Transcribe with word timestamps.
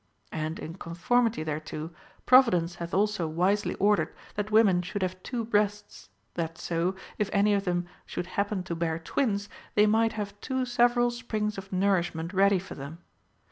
And, 0.31 0.57
in 0.57 0.77
conformity 0.79 1.43
thereto, 1.43 1.91
Providence 2.25 2.73
hath 2.81 2.91
also 2.91 3.27
wisely 3.27 3.75
ordered 3.75 4.15
that 4.33 4.49
women 4.49 4.81
should 4.81 5.03
have 5.03 5.21
two 5.21 5.45
breasts, 5.45 6.09
that 6.33 6.57
so, 6.57 6.95
if 7.19 7.29
any 7.31 7.53
of 7.53 7.65
them 7.65 7.85
should 8.07 8.25
happen 8.33 8.63
to 8.63 8.73
bear 8.73 8.97
twins, 8.97 9.47
they 9.75 9.85
might 9.85 10.13
have 10.13 10.41
two 10.41 10.65
several 10.65 11.11
springs 11.11 11.59
of 11.59 11.71
nour 11.71 12.01
ishment 12.01 12.33
ready 12.33 12.57
for 12.57 12.73
them. 12.73 12.97